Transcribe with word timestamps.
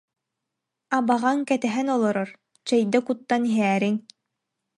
Абаҕаҥ 0.97 1.37
кэтэһэн 1.49 1.87
олорор, 1.95 2.29
чэйдэ 2.67 2.99
куттан 3.05 3.41
иһээриҥ 3.49 3.95